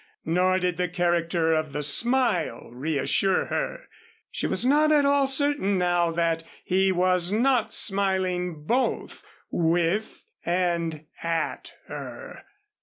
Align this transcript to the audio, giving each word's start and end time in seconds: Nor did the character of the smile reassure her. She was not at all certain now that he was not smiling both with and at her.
Nor 0.25 0.57
did 0.57 0.77
the 0.77 0.89
character 0.89 1.53
of 1.53 1.73
the 1.73 1.83
smile 1.83 2.71
reassure 2.73 3.45
her. 3.45 3.81
She 4.31 4.47
was 4.47 4.65
not 4.65 4.91
at 4.91 5.05
all 5.05 5.27
certain 5.27 5.77
now 5.77 6.09
that 6.09 6.43
he 6.63 6.91
was 6.91 7.31
not 7.31 7.71
smiling 7.71 8.63
both 8.63 9.23
with 9.51 10.25
and 10.43 11.05
at 11.21 11.73
her. 11.85 12.41